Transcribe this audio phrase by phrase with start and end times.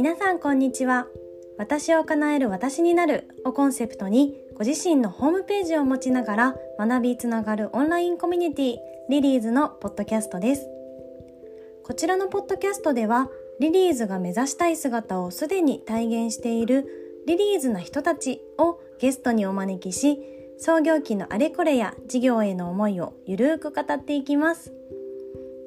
[0.00, 1.08] 皆さんこんにちは。
[1.58, 8.76] 私を叶える私になるをコンセプトにご自身のホームページを持ちながら学びつながるオンラインコミュニティ
[9.10, 10.66] リリーズのポッドキャストです。
[11.84, 13.28] こちらのポッドキャストでは
[13.60, 16.86] リリーズが目指したい姿をすでに体現している
[17.26, 20.18] リリーズな人たちをゲストにお招きし
[20.56, 24.72] 創業期のあれこれや事業への思いをゆるく語っていきます。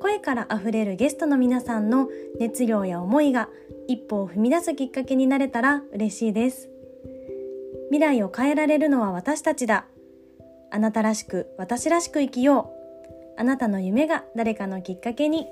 [0.01, 3.47] 声からあふれるゲストの皆さんの熱量や思いが
[3.87, 6.69] 一歩を踏み出すきっかけになれたら嬉しいです。
[7.89, 9.85] 未来を変えられるのは私たちだ。
[10.71, 12.73] あなたらしく私らしく生きよ
[13.37, 13.39] う。
[13.39, 15.47] あなたの夢が誰かのきっかけに。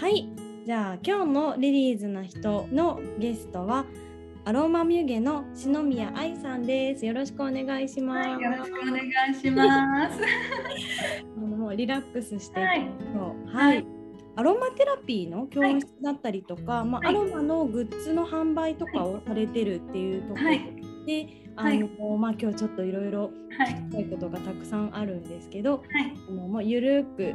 [0.00, 0.28] はい。
[0.64, 3.84] じゃあ今日のリリーズな人のゲストは
[4.44, 7.06] アロマミュゲの篠宮愛さんです。
[7.06, 8.28] よろしくお願いします。
[8.28, 10.20] はい、よろしくお願いします。
[11.36, 13.56] あのもうリラックスしていきましょう。
[13.56, 13.86] はい、はい。
[14.34, 23.30] アロマテラピーの教室だったりとか、はい、まあ、アロマのグッズの販売とかをされてるっていうところで、あのまあ、今日ちょっといろいろ
[23.60, 25.84] 聞きたいことがたくさんあるんですけど、
[26.28, 27.32] あのもうゆるく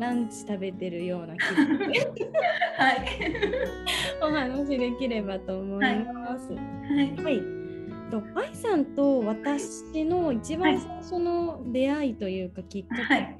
[0.00, 1.78] ランチ食べてるような気分。
[1.78, 1.84] で
[2.78, 3.06] はい、
[4.22, 6.52] お話できればと思います。
[6.52, 6.58] は
[7.02, 7.60] い、はい。
[8.10, 13.36] と愛さんと私の一番最初の出会いというかきっかけって、はい、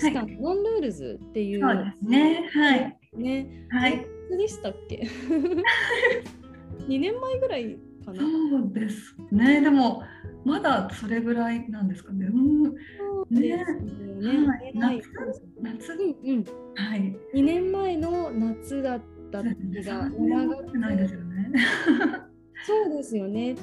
[0.00, 2.50] 確かノンルールズっていう、そうですね。
[2.54, 2.96] はい。
[3.16, 3.66] ね。
[3.70, 4.06] はい。
[4.38, 5.02] でしたっけ？
[6.88, 8.20] 2年前ぐらいかな。
[8.20, 9.60] そうですね。
[9.60, 10.02] でも
[10.44, 12.26] まだそれぐらいなんですかね。
[12.26, 12.74] うん、
[13.30, 13.40] ね。
[13.50, 14.46] ね。
[14.46, 15.02] はい、夏
[15.60, 17.16] 夏、うんうん、はい。
[17.34, 21.52] 2年前の夏だった時が長くないですよね。
[22.66, 23.54] そうですよね。
[23.54, 23.60] で、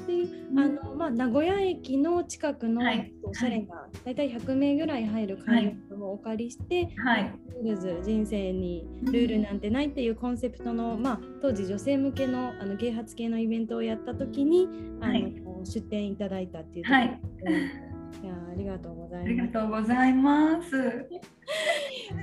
[0.56, 2.80] あのまあ名古屋駅の近くの
[3.22, 7.32] おしゃれな、だいたい100名ぐらい入る会場をお借りして、はい、
[7.62, 14.68] ルールズ人生にルールなんてないっていうコンセプトの、まあ当時女性向けのあの啓発系のイベントをやった時に、
[15.00, 19.24] あの、はい、出展いただいたっていうところで、はいいやありがとうございます。
[19.24, 20.70] ありがとうございます。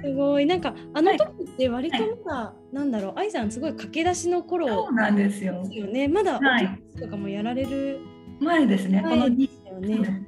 [0.04, 0.46] すごい。
[0.46, 5.64] なんかあの時って割とまだ、はい、なんだろう愛さんすごい駆け出しの頃そうなんですよ。
[5.70, 6.08] よね。
[6.08, 8.00] まだはい、とかもやられる
[8.40, 9.02] 前ですね。
[9.02, 9.50] このね。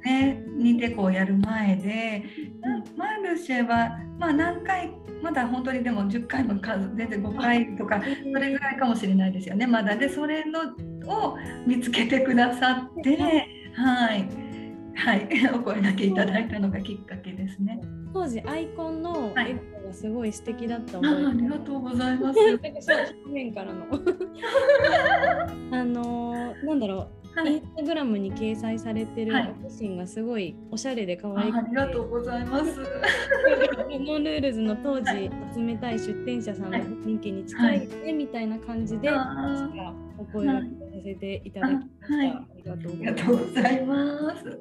[0.04, 0.44] ね。
[0.58, 2.24] 認定校をやる前で、
[2.62, 4.92] うん、マルシェはまあ何回
[5.22, 9.66] まだ本当にでも10回も数全然5回とかそれぐらいかもしれないですよね。
[9.66, 9.96] まだ。
[9.96, 10.60] でそれの
[11.06, 11.36] を
[11.66, 13.16] 見つけてくださって
[13.74, 14.43] はい
[14.94, 15.28] はい。
[15.54, 17.80] お声だけいただいたのがきっかけですね。
[18.12, 22.38] 当時アイコンの絵がすごい素敵だった思い、はい、ありがとうございます。
[22.80, 23.86] 正面からの。
[25.72, 29.32] あのなんだろうはい、インスタグラムに掲載されてる
[29.64, 32.80] 写真がすごいおしゃれで可愛くて、はい、ありがとうございます。
[34.06, 39.10] モンルールズの当時集めたい出店者さんの雰囲気に近いね、みたいな感じで、
[40.16, 40.74] お声がけさ
[41.04, 41.88] せていただきまし
[42.32, 42.38] た。
[42.38, 42.76] ありが
[43.14, 44.60] とうございます。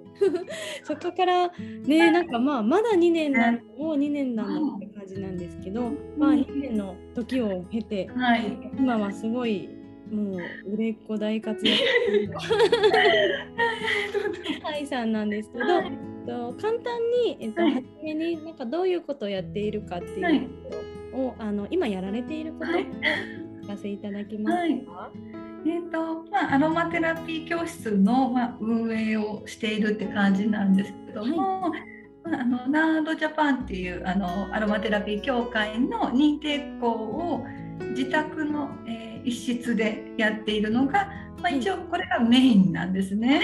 [0.84, 8.10] そこからねなんかまあまだ2年なん、もう2年なんだって感じなんですけど、まあ2年の時を経て、
[8.78, 9.70] 今はすごい
[10.12, 10.40] もう
[10.74, 11.82] 売れっ子大活躍
[14.64, 15.92] ハイさんなんですけど、はい、
[16.26, 20.72] と簡単に、えっと、はい、初めになんかどういうことをやっているかっていうこ
[21.12, 25.12] とを、はい、あの今やられていることを聞かせいただけますか、
[25.66, 31.72] えーとまあ、アロマテラピー教室の、まあ、運営をしているって感じなんですけども、
[32.24, 37.46] まあ、あのナードジャパンっていうあのアロマテラピー協会の認定校を
[37.92, 41.10] 自宅の、えー一室でやっているのが、
[41.42, 43.42] まあ、一応これがメインなんですね。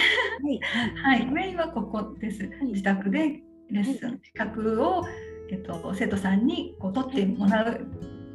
[1.03, 2.49] はい、 はい、メインはここです。
[2.63, 5.05] 自宅でレッスン、資格を、
[5.51, 7.87] えっと、生徒さんにこう取ってもらう、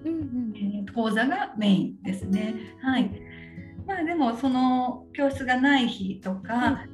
[0.05, 2.55] えー、講座がメインですね。
[2.81, 3.11] はい。
[3.87, 6.87] まあでもその教室がない日とか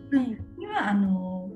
[0.58, 1.49] にはあの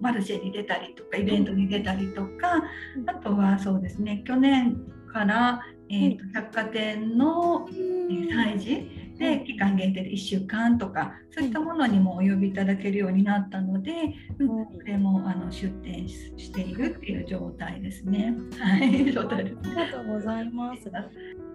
[0.00, 2.64] マルシェに出たりとかイベントに出たりとか、
[3.06, 4.76] あとはそうですね去年
[5.12, 5.62] から
[5.92, 9.02] えーと、百貨店の催事？
[9.18, 13.92] で期間限定で1週間とかそういったものにもお呼びいただけるようになったので、
[14.38, 18.34] うん、これもあの出店しているっていう状態ですね。
[18.58, 20.90] はい、状態です、ありがとうございます。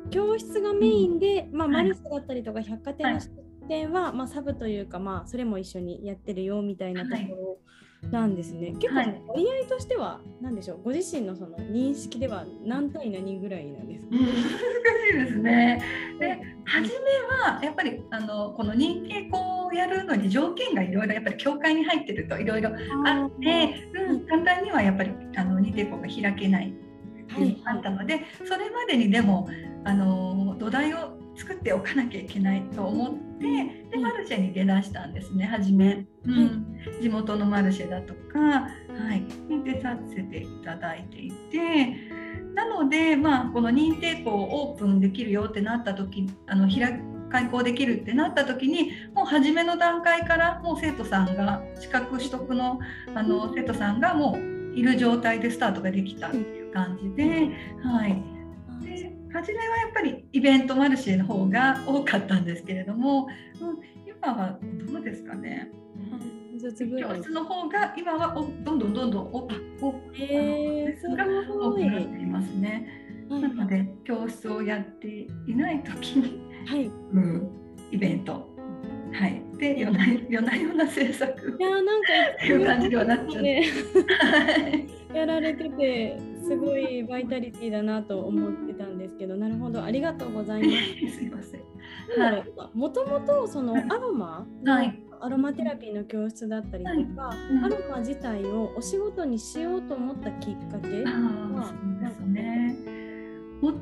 [0.10, 3.30] 教室がメインで、まあ、マルスだったりとか百貨店の出
[3.68, 7.57] 点は、まあ、サブというか、まあ、それも一緒にやってるよみたいなところ
[8.11, 8.73] なんですね。
[8.79, 14.11] 結構、割合としては何でしょうご自身のその認識では何対何ぐらいなんですか？
[14.11, 14.29] 難し
[15.13, 15.83] いですね。
[16.19, 16.89] で初め
[17.51, 22.69] はやっぱりあのこの認定校をやるのに条件がいろいろやっぱり教会に入ってるといろいろ
[23.05, 26.73] あって、うん、簡単にはやっぱりあの認定校が開けない
[27.31, 29.47] っていあったので、はい、それまでにでも
[29.83, 33.28] あの土台を作っておかなきゃいけないと思って
[33.92, 38.69] でマルシェに出だしたんですね初め、うん、地元のマルシェだとか、は
[39.16, 41.95] い、に出させていただいていて
[42.56, 47.00] なので、まあ、この認定校をオープンできるよってなった時あの開
[47.30, 52.80] 開校できるってなった時にもう初めの段階からもう生徒さんが資格取得の
[53.13, 57.51] あの生徒さんがもういる状態でスタートができたっていう感じで。
[57.83, 58.37] はい
[59.38, 63.28] 初めはやっぱりイベントマルシェの方が多かったんですけれども、
[63.62, 64.57] うん、今は
[64.92, 65.69] どうですかね。
[66.60, 69.62] 教室の方が今はおどんどんどんどん大きく、
[70.16, 72.88] えー、が多くなっていますね。
[73.30, 76.86] なので教室をやっていない時に、はい。
[76.86, 77.50] うん、
[77.92, 78.50] イベント。
[79.13, 81.57] はい、で夜な夜な夜な制作。
[81.60, 81.92] いやなんか
[82.38, 83.63] って いう感じではなっちゃって、
[85.13, 90.69] やられてて すごいバイタリティだなと思ってたんですけどなるほどありがとうございま
[91.09, 91.17] す。
[91.17, 91.61] すいません。
[92.21, 92.45] はい。
[92.73, 102.77] もともとそのアロマ、はい、アロマテラピーの教室だったりとか、はいうん、アロマ自体をお仕事にしようと思ったきっかけはそうですね。
[103.61, 103.73] も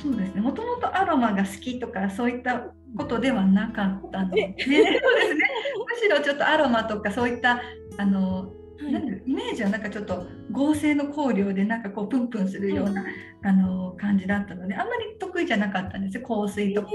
[0.00, 0.40] そうですね。
[0.40, 5.50] もともとアロマが好きとかそういったことではなかったので、ね、 そうですね。
[5.88, 7.60] むしろちょっとアロマとかそういった
[7.96, 13.04] あのなんイメージはなんかちょっと合成の香料でなんかこうプンプンするような、
[13.42, 16.26] あの感じだったのであんまり得意じゃなかったんですよ。
[16.26, 16.88] 香水とか、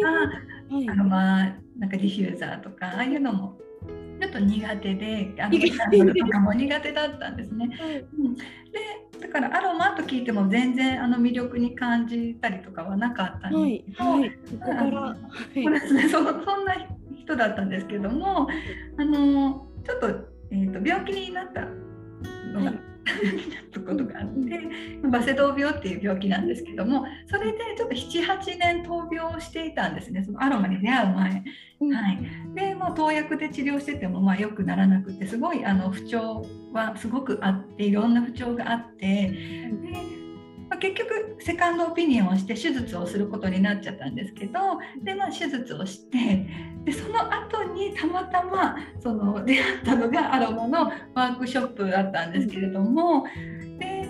[0.90, 3.58] あのまあなんかディフューザーとかああいうのも
[4.20, 7.70] ちょっと苦手であのキャンドルとかも苦手だったんですね。
[8.18, 8.42] うん、で
[9.20, 16.76] だからアロマと聞いても全然あの魅力に感じたりとかはなかったんですけど、はいはい、そんな
[17.18, 18.48] 人だったんですけども
[18.98, 21.62] あのちょっとえーと、病気になった
[22.54, 22.80] のが、はい、
[23.74, 30.24] たことがあってバセドウ病っていう病気なんですけどもそれでちょっと78年闘病をしていたんですね。
[30.24, 31.44] そのアロマに出会う前。
[31.82, 32.20] うん、はい、
[32.54, 39.06] でもう投薬で治療しててもまあ良くならなくてすごいあの不調はすごくあっていろんな不調があって。
[39.06, 40.04] でまあ、
[40.84, 44.60] 結局セカンドオピニオンをして手術をすることになっちゃったんですけど
[45.02, 46.46] で、まあ、手術をして
[46.84, 53.24] でその後にたまたまその出会ったのがアロマのワークショップだったんですけれども
[53.80, 54.10] で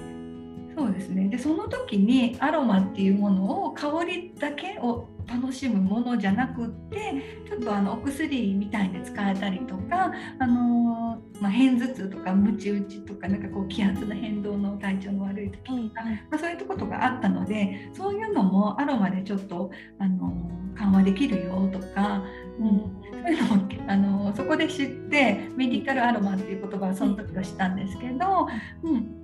[0.75, 1.29] そうですね。
[1.29, 7.13] でその時にアロマっていうものを香りだけを楽しむものじゃなくって
[7.47, 22.23] ちょっとあのお薬みたいに使えたりとか、あのー、まあ、片頭痛とかムチ打ちとかなんかこう気圧の変動の体調の悪い時とか、まあ、そういうことがあったのでそういうのもアロマでちょっと、あのー、緩和できるよとか、
[22.59, 22.79] うん、
[23.11, 28.47] そういうのも、あのー、そこで知ってメディカルアロマっていう言葉はその時はしたんですけど、
[28.83, 29.22] うん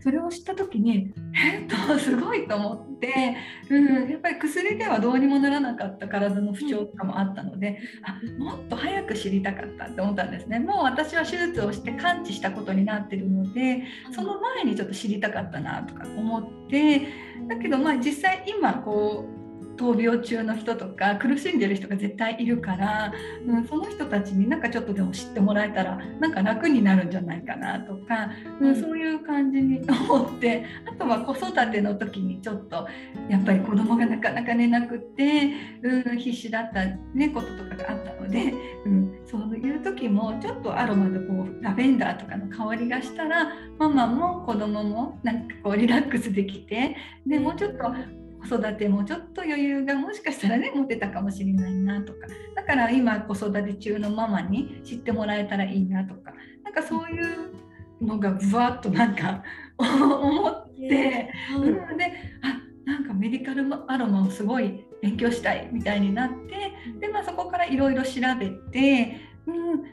[0.00, 3.36] それを知った時にえっとすごいと思って、
[3.68, 10.60] うん、やっぱり薬ではどうにもならなかった体の不調とかもあったのであもっと早く知りたかったって思ったんですね。
[10.60, 13.82] もう私は手術をして完治したことになってるので
[14.12, 17.08] その前にちょっと知りたかったなとか思って
[17.48, 19.35] だけどまあ実際今こう
[19.76, 23.12] 闘病中の人とか苦しんでる人が絶対いるから、
[23.46, 28.30] うん、その人たちになんかちょっとでも知ってもらえたらなんか楽になるんじゃないかなとか、
[28.60, 32.86] うん、そういう感じに思ってあとは子育ての時にちょっと
[33.28, 35.52] やっぱり子供がなかなか寝なくって、
[35.82, 38.54] うん、必死だった、ね、こととかがあったので、
[38.84, 52.26] うん、そういう時もちょっとアロマでこうラベンダーとかの香りがしたらママも子供もなんかこうリラックスできてでもうちょっと子育てもちょっと余裕がもしかしたらね持てたかもしれないなとか。
[52.54, 56.32] だから今子育て中のママに知ってもらえたらいいなとか。
[56.64, 57.54] なんかそういう
[58.00, 59.42] のがぶわっとなんか
[59.78, 62.12] 思って、うん、で
[62.42, 66.72] あなんかメディカルアロマをすごい勉強したいみたいになって。
[67.00, 69.88] で、まあ、そこからいろいろ調べて、うん、で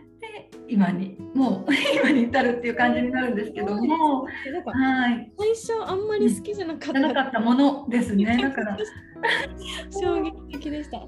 [0.67, 4.29] 今にもう 今に至るっていう感じになるんですけども、は
[5.11, 8.37] い、最初あんまり好きじゃなかった,、なかったものですね。
[8.41, 8.77] だから。
[9.91, 10.99] 衝撃的でした、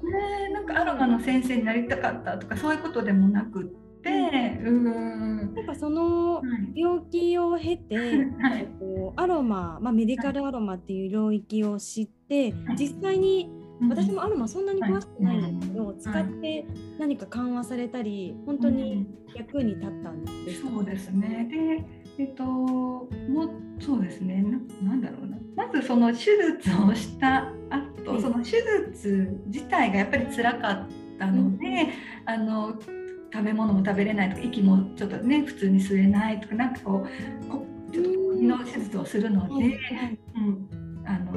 [0.52, 3.66] なんかアロマの先生になりたかったとかそういうことでもなくっ
[4.02, 6.42] て、うん、なんかその
[6.74, 8.02] 病気を経て、は
[8.58, 8.68] い、
[9.16, 16.66] アロマ、まあ、メディカルアロマっていう領域を知って、実際に私もアロマそんなに詳しくないんですけど、使って
[16.98, 21.48] 何か緩和されたり本当に役に立ったんですか、そうですね。
[22.16, 23.08] でえっとも
[23.78, 24.42] そうですね。
[24.82, 25.36] ななんだろうな。
[25.56, 30.86] まずその手術をした後、その手術自体がやっぱり辛かっ
[31.18, 31.88] たので、
[32.24, 32.74] あの
[33.32, 39.78] 食べ物も食べれないとか息もちょっとね普通に吸えないとかなんかこうこちょっと首の手術をするので、
[40.36, 40.68] うん、
[41.04, 41.32] あの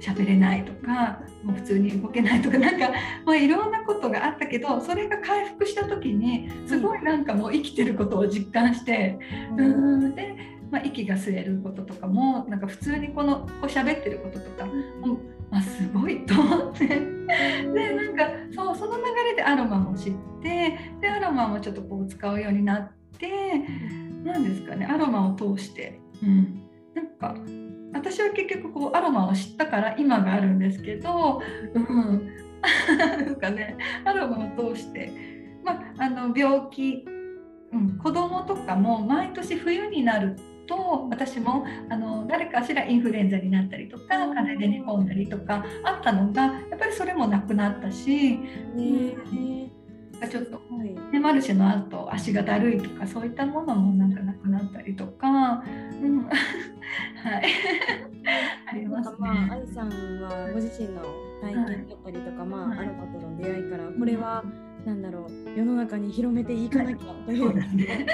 [0.00, 2.90] 喋れないとかもう普通に動けないとかなんか、
[3.26, 9.18] まあ、いろんなことがあったけどそれが回復した時にすごいなんかもう生きてることを実感して、
[9.56, 10.36] うん、んで、
[10.70, 14.68] まあ、息が吸えることとかもなんか普通にこのこう喋ってることとか、
[15.02, 15.18] うん、
[15.50, 16.86] あすごいと思って。
[16.88, 18.24] でなんか
[18.54, 20.12] そうその流れでアロマも知っ
[20.42, 23.28] てでアロマもちょっとこう使うようになって
[24.24, 26.62] 何ですかねアロマを通して、うん、
[26.94, 27.34] なんか
[27.92, 31.40] 私は結局こうアロマを知ったから今があるんですけど、
[31.74, 32.28] うん、
[32.98, 35.12] なんかねアロマを通して、
[35.64, 37.04] まあ、あの病気、
[37.72, 48.38] うん、子供とかも毎年冬になると私もあの誰かしらインフルエンザになったりとか風邪で寝込んだりとかあったのがやっぱりそれもなくなったし。
[50.26, 50.60] ちょっと、
[51.12, 55.62] ね、マルシェの後足がだるいとかそういったものもなんかなくなったりとか、
[56.02, 56.28] うん、
[57.22, 57.44] はい
[58.70, 59.16] ありますね。
[59.18, 59.88] まあ、愛さん
[60.20, 61.02] はご自身の
[61.40, 64.44] 体験だったりとか、はい、まあ、アロマとの出会いからこれは、
[64.84, 68.06] なんだろう世の中に広めていかなきゃという、はい、ね、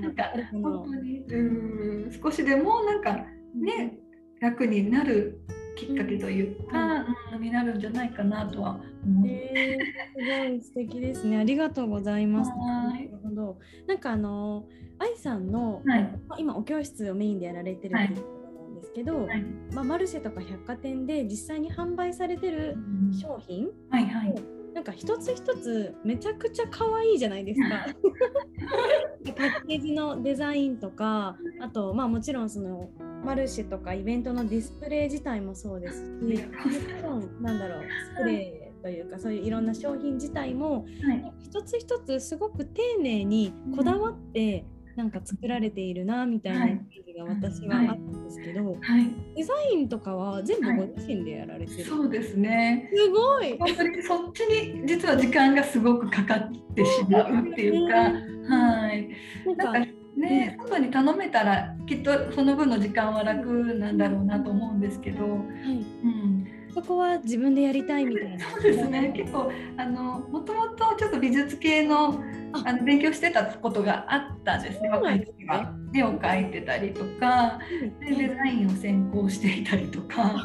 [0.00, 3.14] なんか本当にうん少しでもなんか
[3.54, 3.98] ね
[4.40, 5.40] 楽になる
[5.76, 9.28] きっかけというか、うん、になるんじゃないかなとは思う。
[9.28, 11.38] えー、すごい素敵ですね。
[11.38, 12.50] ありがとうございます。
[12.50, 13.58] なるほど。
[13.86, 14.66] なんかあの
[14.98, 22.76] 愛さんの、はい、まあ、今お教室をメインでやられてるっていうことなんですけど、はい、まあ、マルシェとか百貨店で実際に販売されてる
[23.20, 24.34] 商品、はいはい、
[24.74, 27.86] なんか一つ一つめちゃくちゃ可愛いじゃないですか。
[29.36, 32.88] パッケージのデザインとかあとまあもちろんその
[33.24, 37.82] マルシェとかイベントのディスプレイ自体もそうですしもちろんなんだろう
[38.14, 44.64] スプレーというかそういういろんな商品自体も、はい、一つ一つすごく丁寧にこだわって
[44.98, 52.90] なんか作られているなみたいなイメージが私はあったんですけど、はい、デザインとかは全部ご自身でやられてる、そうですね。
[52.92, 53.56] すごい。
[53.60, 57.94] 本当にそっちに実は時間がすごくかかってしまうっていうか、
[58.52, 59.08] はい。
[59.56, 65.36] なんかね、外に頼めたらきっとその分の時間は楽なんだろうなと思うんですけど、はい。
[65.36, 66.44] うん、
[66.80, 68.50] そこは自分でやりたいみたいな。
[68.50, 69.12] そうですね。
[69.16, 72.72] 結構あのもともとちょっと美術系のあ。
[72.72, 74.88] の勉強してたことがあったんですね。
[74.88, 75.74] 若い時は。
[75.92, 77.58] 絵を描いてたりとか、
[77.98, 80.44] でデザインを専攻していたりとかあっ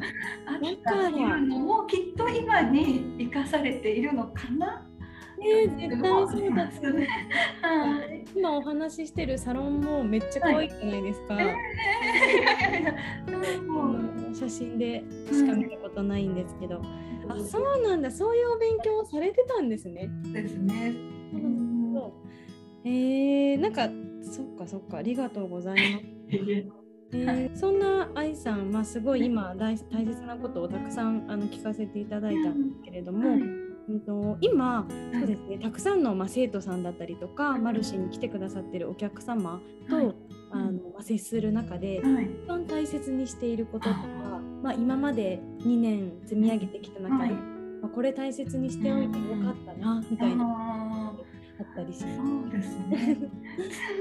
[0.84, 4.88] たっていうのもきっと今に生かされているのかな？
[5.38, 7.08] ね絶対そうだったね。
[7.62, 8.26] はい。
[8.36, 11.38] 今お話ししてるサロンもめっちゃ可愛いじゃないですか。
[14.34, 16.82] 写真でしか見たことないんですけど、
[17.30, 18.12] あそうなんだ。
[18.12, 20.10] そういうお勉強をされてたんですね。
[20.34, 20.94] ですね。
[22.86, 23.90] えー、なんか
[24.22, 24.98] そっかそっか。
[24.98, 26.06] ありがとうございます。
[27.16, 35.60] えー、そんな愛さん、まあ、すごい今大大切なことをたくさんあの聞かせていただいたんですけれども、うんと今そうですね。
[35.60, 40.16] たくさんの、まあ、生徒さんだったりとかマルシェに来てくださってるお客様と、はい、
[40.52, 44.02] あのまあ、接する中で、はい、一番大切にしていることとか、
[44.64, 51.14] まあ、今まで2年積み上げてきた中で、はい、まあ、これ大切にしておいてよかったなみたいな。
[51.60, 52.18] あったりします。
[52.18, 53.18] そうですね。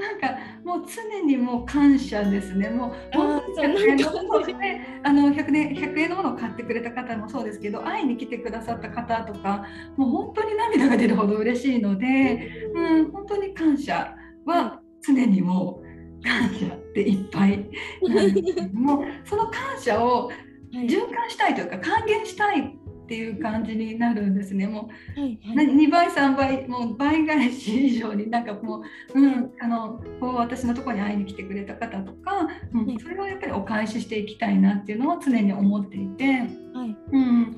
[0.01, 2.71] なんかもう常にもう感謝ですね。
[2.71, 9.67] もう本当に100円のものね、あの100年100円のものを買ってくれた方もそうですけど、会いに来てくださった方とか、
[9.99, 14.15] もう本当に涙が出るほど嬉しいので、うん、本当に感謝
[14.47, 17.69] は常にもう感謝っていっぱい
[18.03, 20.31] なんですけども、その感謝を
[20.73, 24.67] 循環したいというか還元したいっていう感じになるんですね。
[24.67, 28.83] もう、はいはい、2倍3倍もう倍返し以上になんかも
[29.15, 37.57] う、うん、あのこう私のところに会いに来てくれた方とか、うん、それをやっぱりお返ししていきたいなっていうのを常に思っていて、はい、うん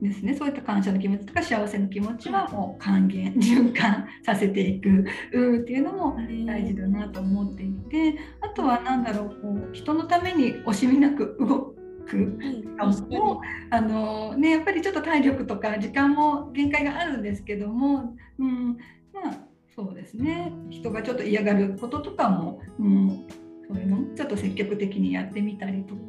[0.00, 9.36] ですね、そういった感謝の気持ちとか幸せの気持ちはもう還元循環させていくうっていうのも大事だなと思っていてあとは何だろうこ
[9.72, 11.75] う人のために惜しみなく動く
[12.14, 18.76] も、あのね、やっぱりちょっと体力とか時間も限界があるんですけども、うん、
[19.12, 19.38] まあ
[19.74, 20.52] そうですね。
[20.70, 23.26] 人がちょっと嫌がることとかも、うん、
[23.68, 26.00] そういうのちょっと積極的にやってみたりとか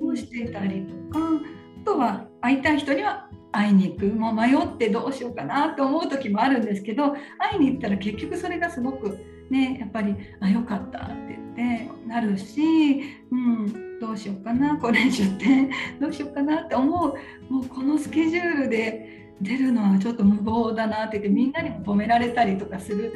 [0.00, 1.20] をしていたりとか。
[1.84, 4.06] とは会いたい人には会いに行く。
[4.06, 9.18] もう迷ってどうしようかなと思う時もあるんですけど会いに行ったら結局それがすごく
[9.50, 12.62] ねやっぱり「あよかった」って言ってなるし、
[13.30, 15.70] うん、どうしようかなこれ10点
[16.00, 23.12] どうしようかなって思うもうこのスケジュールで出るのはちょっと無謀だなって言ってみんなにも止められたりとかする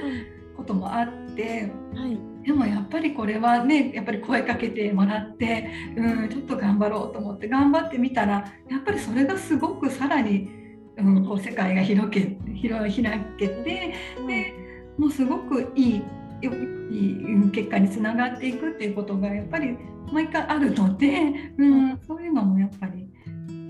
[0.56, 10.50] こともあって、はい、でもやっぱりこれはねやっぱり声かけてもらって、うん、ちょっと頑張ろうと思って頑張ってみたらやっぱりそれがすごくさらに、
[10.96, 13.94] うん、こう世界が広け広開けて
[14.26, 14.54] で
[14.98, 16.02] もうすごくいい
[16.42, 19.76] いい結果につながっていくっていうことがやっぱり
[20.12, 23.08] 毎回あるので、うん、そういうのもやっぱり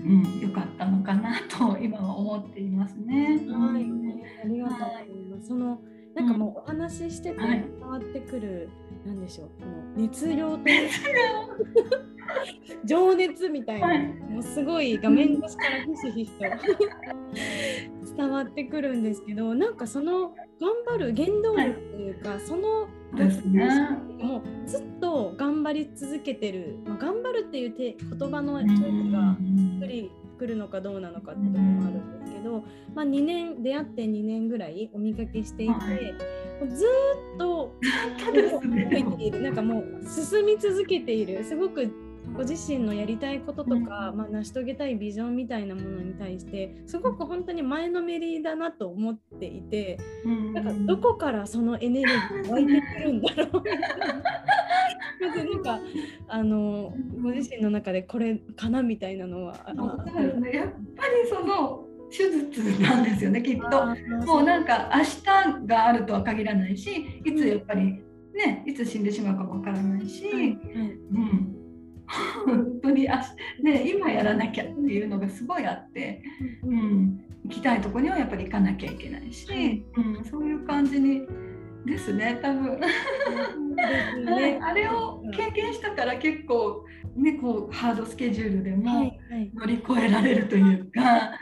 [0.09, 3.39] うん、良かったのかなと今は思っていますね。
[3.51, 3.85] はい、
[4.43, 5.41] ありがとうございます。
[5.41, 5.81] はい、その
[6.15, 8.69] なんかもうお話ししてて伝わってくる、
[9.05, 10.63] はい、なんでしょうこの熱量と
[12.85, 13.99] 情熱みたいな、はい、
[14.29, 16.39] もうすごい画面越しからひしひしと。
[18.19, 23.67] 伝わってくるんですけどなんかその頑張る原動力というか、はい、そのですね、
[24.19, 32.63] もうずっと頑張り続けてる、まあ、頑張るっていうて言葉のチョイスがっくりくるのかどうなのかってところもあるんですけど、
[32.95, 36.15] まあ、2年出会って2年ぐらいお見かけしていて、はい、
[36.69, 36.85] ず
[37.35, 37.75] っと
[39.41, 41.43] なんかもう進み続けている。
[41.43, 41.91] すごく
[42.33, 49.97] ご自身のやりたいこととか、まあ、成し遂げたいビジョンみたいなものに対してすごく本当に前のめりだなと思っていて、
[50.53, 53.63] なんかどこからそのエネルギー湧いてくるんだろう
[55.19, 55.79] なんか
[56.27, 59.55] あのご自身の中でこれかなみたいなのは。
[60.53, 63.85] やっぱりその手術なんですよねきっと。
[64.25, 68.01] もうなんか明日があるとは限らないしいつやっぱり
[68.33, 71.55] ねいつ死んでしまうかもわからないし、うん。
[72.45, 73.23] 本当にあ、
[73.61, 76.23] ね、今やらなきゃっていうのがすごいあって、
[76.63, 81.27] うん、行きたいとこにはやっぱり行かなきゃいけないし、うん、そういう感じに
[81.85, 89.17] ですね多分、はい、あれを経験したから結構、ね、こうハードスケジュールでも
[89.55, 91.01] 乗り越えられるというか。
[91.01, 91.39] はい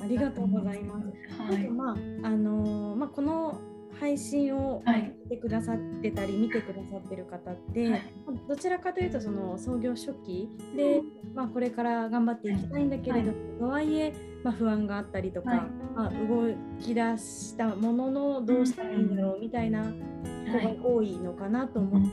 [0.00, 1.52] ありがとうございます。
[1.52, 3.60] はい、まああのー、まあこの
[4.00, 4.82] 配信を
[5.24, 8.02] 見てくださってたり、見てくださってる方って、はい、
[8.48, 11.02] どちらかというとその創業初期で、
[11.34, 15.60] まあ、これから頑張っていきたいんだけれど、はい、とはいえ、まあ、不安があったりとか、はい、
[15.94, 22.08] まあ、動き出したもののどうしたらいいんだろうみたいな子が多いのかなと思って、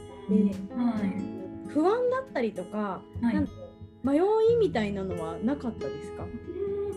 [1.68, 3.48] 不安だったりとか、なん
[4.04, 4.22] 迷い
[4.60, 6.26] みたいなのはなかったですか？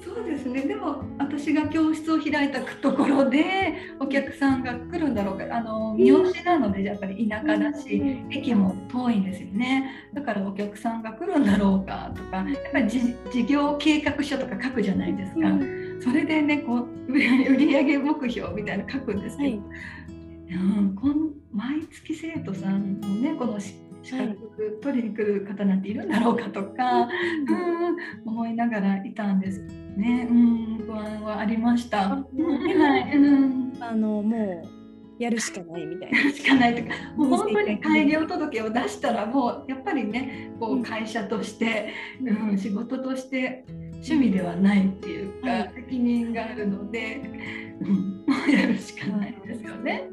[0.05, 0.63] そうですね。
[0.63, 5.45] でも私が教室を開いたところでお客さんが来るんだろうか。
[5.51, 10.09] あの三好なのでやっぱり田舎だし駅も遠いんですよね。
[10.15, 15.41] だからお客さんが来るんだろうかとかやっぱり事業計画書とか書くじゃないですか、
[16.01, 19.61] それでねこう売上目標みたいな書くんですけど、はい、
[20.53, 23.75] うん、こん毎月生徒さんのねこの資
[24.11, 24.48] 格
[24.83, 29.61] 取りに来る方なんているんだろうかとか、うん、思いながらいたんです
[29.97, 30.27] ね。
[30.31, 32.09] うん、不安はありました。
[32.09, 32.25] は
[33.13, 36.33] い、うん、あのもうやるしかないみたいな。
[36.33, 41.93] しかないとか、もう本当に開業届を出したらもうやっぱりね、こう会社として、
[42.23, 47.21] うん、仕事として趣味ではないっていうか、はい、責任があるので、
[47.81, 50.09] うん、もうやるしかないですよね。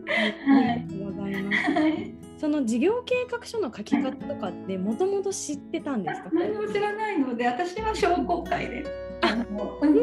[0.47, 1.71] はい、ありがとうございます。
[1.71, 6.29] はいその事業計画書の書き方とかってもともと知ってたんですか？
[6.33, 8.83] 何も知らないので私は商工会で
[9.21, 9.95] あの、うん、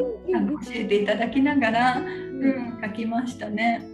[0.60, 3.86] 教えていただきながら、うん、書きましたね。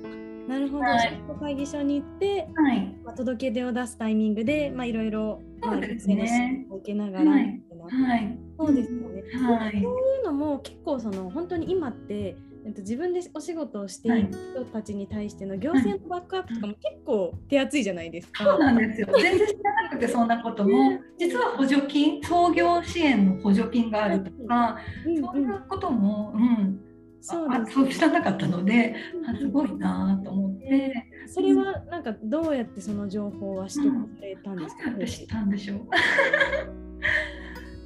[0.46, 9.84] なるほど、はい、会議所に行って、はい、まあ、届け出を出すタイミングで、まあ、いろいろ、そうですね、受けながら、はい、はい、そうですよね、はい、そうい
[10.22, 12.34] うのも結構その本当に今って
[12.68, 18.44] えっと、自分でお仕事をしている人たちに対しての行政のバックアップとかも結構手厚いじゃないですか。
[18.44, 19.08] そうなんですよ。
[19.18, 21.00] 全然知らなくてそんなことも。
[21.18, 24.76] 実は補助金創業支援の補助金があるとか、
[25.06, 26.78] うんうん、そういうことも、うん、
[27.22, 27.72] そうです。
[27.72, 28.94] そう知らなかったので、
[29.26, 30.92] あすごいなと思って。
[31.26, 36.87] それはなんかどうやってその情報は取得されたんですか、うん、知ったんでしょう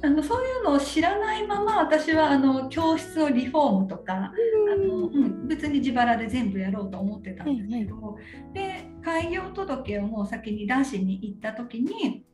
[0.03, 4.31] あのそういうのを知らないまま私はあの教室のリフォームとか、あ
[4.75, 8.19] のうん、別に自腹で全部やろうと思ってたんですけど、はいは
[8.51, 12.25] い、で開業届をもう先に出しに行った時に、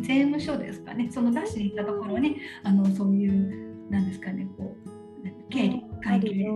[0.00, 6.46] 税務署ですかねその出しに行ったところにあのそういうなんですかねこう経理関係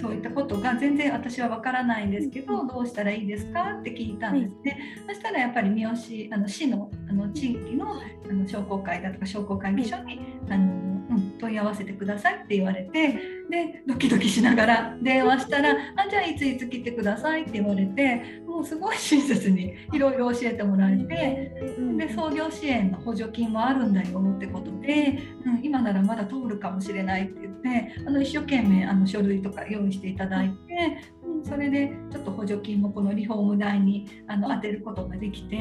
[0.00, 4.78] そういったことが全然私は分からないんですけど、どうしたらいいですかって聞いたんですね。
[5.06, 21.52] そしたらやっぱり三好あの市のあの地域のあの商工会だとか商工会議所にあの、うん、問い合わせてくださいって言われてでドキドキしながら電話したら「あじゃあいついつ来てください」って言われてもうすごい親切にいろいろ教えてもらえて
[21.96, 35.56] で創業支援の補助金もあるんだよってことで、うん、今ならまだ通るかもしれないって言ってあの一生懸命あの書類とか用意していただいて、うん、それでちょっと補助金もこのリフォーム代にあの当てることができて、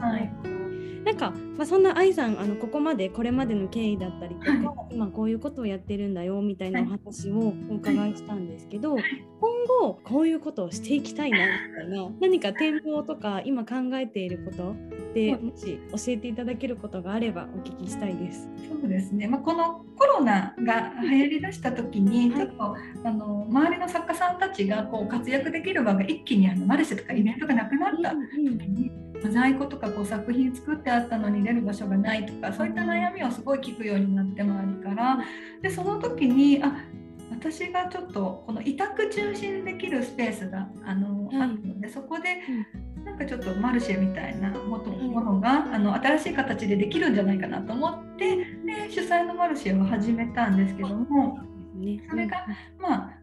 [0.00, 0.61] はい
[1.04, 9.04] なんか、まあ、そんな愛さんあのここまでこれまでの経緯だったりとか、はい、今こういうことをやってるんだよみたいなお話をお伺いしたんですけど、はい、
[9.40, 11.42] 今後こういうことをしていきたいなみ
[11.74, 14.74] たいな 何か展望とか今考えていること
[15.14, 18.48] でもし教えていただけることがあればお聞きしたいです。
[18.68, 35.18] そうですね、まあ、このコロナが流行りだした時にちょっと、あの周りの作家さんたちがこう活躍できる場が一気にあのマルシェとかイベントがなくなった時に、うんうん、在庫とかこう作品作ってあったのに出る場所がないとかそういった悩みをすごい聞くようになって周りから。
[35.60, 36.84] でその時にあ
[37.30, 42.40] 私がちょっとこの委託中心にできるスペースがあの、あるのでそこで
[43.04, 48.44] なんかちょっとマルシェみたいなものが、あの新しい形でできるんじゃないかなと思ってで
[48.90, 51.40] 主催のマルシェを始めたんですけども、
[52.08, 52.46] それが
[52.78, 53.22] まあ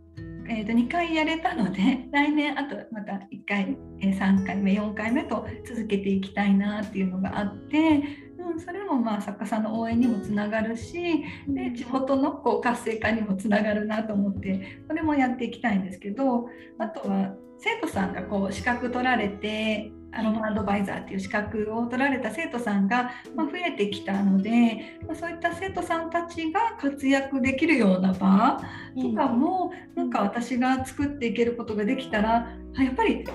[0.50, 8.02] えー、と2回やれたので 来年あとまた1回、えー、3回目4回目と続けていきたいなっていうのがあって、
[8.38, 28.62] うん、それもまあ作家さんの応援にもつながるしで地元のこう活性化にもつながるなと思ってそれもやっていきたいんですけどあとは生徒さんがこう資格取られてアロマアドバイザーっていう資格を取られた生徒さんが、ま増えてきたので、まそういった生徒さんたちが活躍できるような場
[29.00, 33.26] とかも、なんか私が作っていけることができたらやっぱり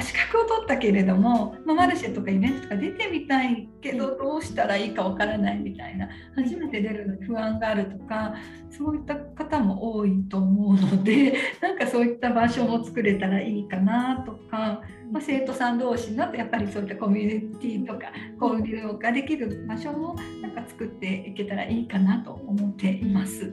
[0.00, 8.34] 資格を取ったけれども、まあ、マルシェとかイベントとか出てみたいけどどうしたらいいかわからないみたいな初めて出るのに不安があるとか
[8.70, 23.52] そういった方も多いと思うので なんかそういった場所も作れたらいいかなとか、まあ、生徒さん同士のやっぱりそういったコミュニティとか交流ができる場所もなんか作っていけたらいいかなと思っています。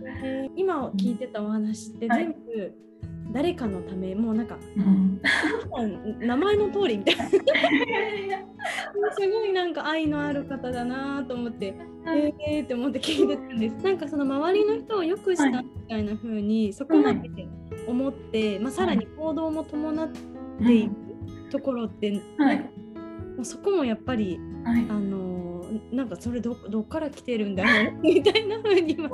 [0.55, 2.86] 今聞いてたお話って全部、はい
[3.31, 4.57] 誰かのためもうなんか、
[5.75, 7.29] うん、名前の通りみたいな。
[7.29, 7.37] す
[9.29, 11.75] ごいなんか愛のある方だなと思って、
[12.07, 13.75] ええー、って思って聞いてたんです。
[13.83, 17.29] なんかその周りの人をよくしたみたいな風に、そこまで
[17.87, 20.91] 思って、まあ、さらに行動も伴っている
[21.49, 25.36] ところって、はい、もうそこもやっぱり、はい、あの
[25.91, 29.09] なんかそれどどっから来てるんだろうみたいな風には。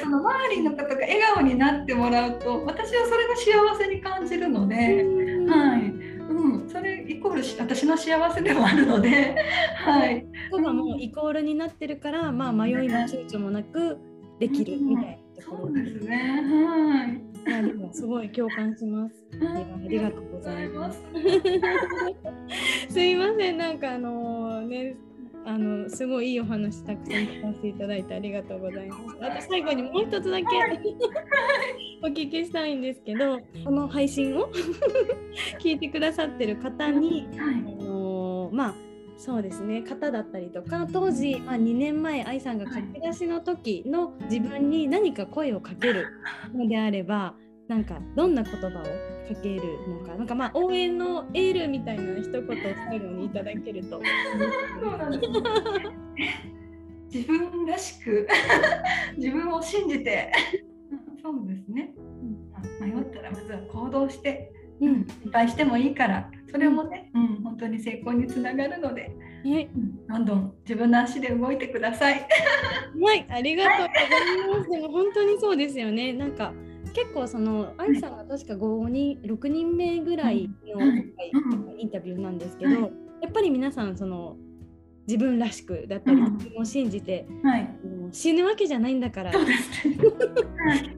[0.00, 9.36] その周りの方が笑顔になってもらうと私はそれが幸せに感じるので、はい、うん、それイコール私の幸せでもあるので、
[9.78, 10.26] はい。
[10.50, 13.98] そがもうイコールになってるから、まあ迷いも躊躇もなく
[14.38, 16.42] できるみたいなところ、そうですね。
[16.42, 17.26] はい。
[17.48, 19.14] あでもすごい共感し ます。
[19.40, 21.00] ありがとうございます。
[22.90, 24.96] すいませんなんかあのー、ね
[25.46, 29.02] あのすごいいいお話たくさん聞かせていただいてありがとうございます。
[29.20, 30.44] あと最後にもう一つだけ
[32.02, 34.50] お聞きしたいんですけどこの配信を
[35.62, 38.74] 聞いてくださってる方に、はい、あのまあ
[39.16, 39.82] そうですね。
[39.82, 46.06] 方だったりとか当時、まあ、2年前愛さんが書き出しの時の自分に何か声をかける
[46.52, 47.34] のであれば
[47.68, 48.80] なんかどんな言葉をか
[49.42, 50.14] けるのか。
[50.14, 52.46] なんかまあ応援のエールみたいな一言を
[52.88, 54.00] 最後にいただけると。
[57.12, 58.28] 自分らしく
[59.16, 60.32] 自分を信じて。
[61.22, 61.92] そうですね、
[62.80, 66.30] うん、迷ったらまずは行動して、うん、失敗してもいいから。
[66.48, 69.10] それもね、うん、本当に成功につながるので、
[69.44, 72.26] うん、どんどん自分の足で動いてください。
[73.00, 73.26] はい。
[73.28, 74.70] ありがとうございます。
[74.70, 76.12] でも本当にそうですよね。
[76.12, 76.52] なんか
[76.96, 80.80] 結構その愛さんが確か5人6人目ぐらいの
[81.76, 82.78] インタビューなんですけど、や
[83.28, 84.38] っぱり皆さんその
[85.06, 87.68] 自分らしくだったり自分を信じて、はい、
[88.12, 89.38] 死ぬわけじゃないんだから、ね、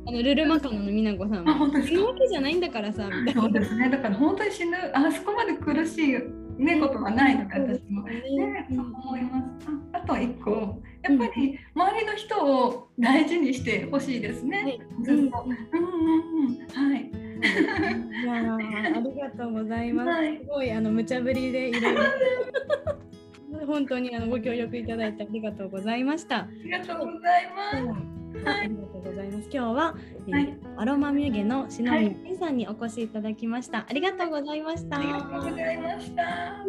[0.06, 3.42] あのルルマカノの美奈子さんも死ぬわけじゃないんだからさみたいな。
[3.42, 3.90] そうですね。
[3.90, 6.16] だから本当に死ぬあそこまで苦しい
[6.58, 9.68] ね、ことはないのか私も、ね、そう思います。
[9.92, 16.58] ああと一個やっぱり周りの人を大事にしてほしいですね、ずっと、うんうんうん。
[16.68, 17.28] はい。
[17.40, 22.02] いやありがとうございます、はい、すごいあの無茶ぶりでいろいろ。
[23.66, 26.38] 本当にあのご協力いただいてありがとうございました。
[26.38, 28.08] ありがとうございます。
[28.44, 29.48] ありがとうございます。
[29.52, 29.94] 今日は、
[30.26, 33.86] えーはい、アロマミュゲの篠宮健さんにお越しいただきました。
[33.88, 34.98] ありがとうございました。
[34.98, 36.64] ありがとうございました。